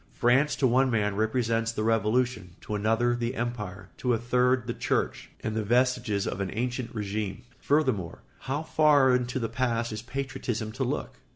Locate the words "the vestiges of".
5.55-6.39